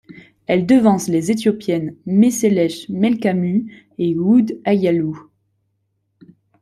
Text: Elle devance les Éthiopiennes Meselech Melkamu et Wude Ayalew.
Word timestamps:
Elle 0.47 0.65
devance 0.65 1.09
les 1.09 1.29
Éthiopiennes 1.29 1.95
Meselech 2.07 2.89
Melkamu 2.89 3.85
et 3.99 4.15
Wude 4.17 4.59
Ayalew. 4.65 5.13